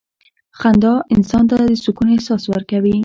•خندا 0.59 0.93
انسان 1.15 1.43
ته 1.49 1.55
د 1.69 1.71
سکون 1.83 2.07
احساس 2.15 2.43
ورکوي. 2.47 2.97